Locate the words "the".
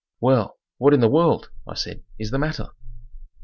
0.99-1.07, 2.31-2.39